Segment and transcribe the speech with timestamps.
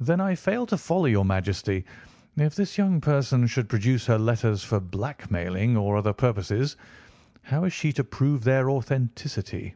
[0.00, 1.84] "Then I fail to follow your Majesty.
[2.34, 6.78] If this young person should produce her letters for blackmailing or other purposes,
[7.42, 9.74] how is she to prove their authenticity?"